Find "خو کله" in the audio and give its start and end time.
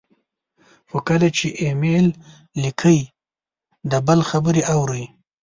0.89-1.27